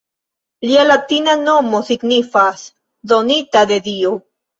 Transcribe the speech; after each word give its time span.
Lia 0.69 0.85
latina 0.85 1.35
nomo 1.41 1.81
signifas 1.89 2.63
“donita 3.13 3.63
de 3.73 3.79
dio“. 3.91 4.15